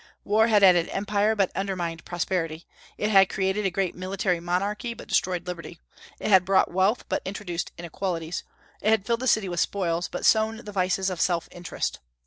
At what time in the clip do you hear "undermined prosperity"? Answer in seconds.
1.55-2.65